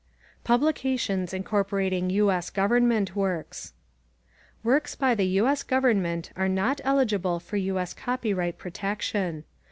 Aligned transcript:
=Publications 0.43 1.31
Incorporating 1.31 2.09
U. 2.09 2.31
S. 2.31 2.49
Government 2.49 3.15
Works= 3.15 3.73
Works 4.63 4.95
by 4.95 5.13
the 5.13 5.27
U. 5.27 5.45
S. 5.47 5.61
Government 5.61 6.31
are 6.35 6.49
not 6.49 6.81
eligible 6.83 7.39
for 7.39 7.57
U. 7.57 7.77
S. 7.77 7.93
copyright 7.93 8.57
protection. 8.57 9.43